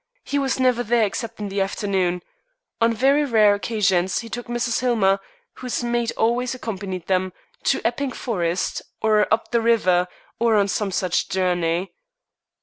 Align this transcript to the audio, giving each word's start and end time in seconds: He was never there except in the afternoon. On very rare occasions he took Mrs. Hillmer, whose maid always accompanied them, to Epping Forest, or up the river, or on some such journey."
He 0.23 0.39
was 0.39 0.59
never 0.59 0.81
there 0.81 1.05
except 1.05 1.39
in 1.39 1.49
the 1.49 1.61
afternoon. 1.61 2.23
On 2.81 2.91
very 2.91 3.23
rare 3.23 3.53
occasions 3.53 4.21
he 4.21 4.29
took 4.29 4.47
Mrs. 4.47 4.79
Hillmer, 4.79 5.19
whose 5.57 5.83
maid 5.83 6.11
always 6.17 6.55
accompanied 6.55 7.05
them, 7.05 7.33
to 7.65 7.81
Epping 7.85 8.13
Forest, 8.13 8.81
or 9.03 9.31
up 9.31 9.51
the 9.51 9.61
river, 9.61 10.07
or 10.39 10.55
on 10.55 10.67
some 10.69 10.89
such 10.89 11.29
journey." 11.29 11.91